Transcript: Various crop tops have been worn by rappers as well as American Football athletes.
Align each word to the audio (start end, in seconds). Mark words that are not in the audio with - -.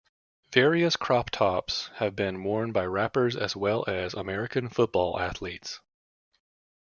Various 0.51 0.95
crop 0.95 1.29
tops 1.29 1.91
have 1.97 2.15
been 2.15 2.43
worn 2.43 2.71
by 2.71 2.87
rappers 2.87 3.35
as 3.35 3.55
well 3.55 3.85
as 3.87 4.15
American 4.15 4.67
Football 4.67 5.19
athletes. 5.19 5.79